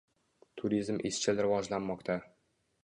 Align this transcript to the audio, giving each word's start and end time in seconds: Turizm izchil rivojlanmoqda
Turizm 0.61 0.97
izchil 1.11 1.43
rivojlanmoqda 1.45 2.19